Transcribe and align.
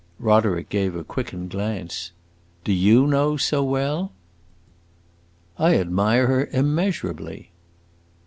Roderick 0.17 0.69
gave 0.69 0.95
a 0.95 1.03
quickened 1.03 1.51
glance. 1.51 2.11
"Do 2.63 2.73
you 2.73 3.05
know, 3.05 3.37
so 3.37 3.63
well?" 3.63 4.11
"I 5.59 5.75
admire 5.77 6.25
her 6.25 6.49
immeasurably." 6.51 7.51